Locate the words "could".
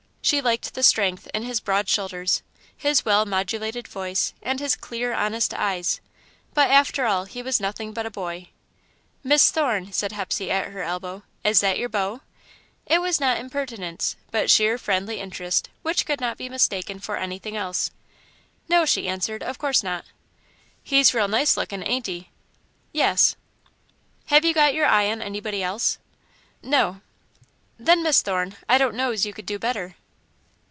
16.05-16.21, 29.33-29.47